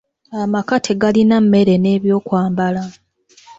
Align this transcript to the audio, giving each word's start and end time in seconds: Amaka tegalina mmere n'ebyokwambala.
Amaka 0.41 0.75
tegalina 0.85 1.37
mmere 1.43 1.73
n'ebyokwambala. 1.79 2.83